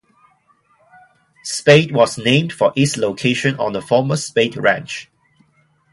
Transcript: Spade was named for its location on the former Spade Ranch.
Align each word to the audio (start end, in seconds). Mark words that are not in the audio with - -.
Spade 1.43 1.91
was 1.91 2.17
named 2.17 2.51
for 2.51 2.73
its 2.75 2.97
location 2.97 3.55
on 3.59 3.73
the 3.73 3.83
former 3.83 4.15
Spade 4.17 4.57
Ranch. 4.57 5.11